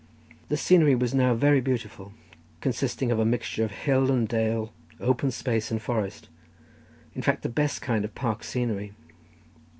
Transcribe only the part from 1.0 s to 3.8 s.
now very lovely, consisting of a mixture of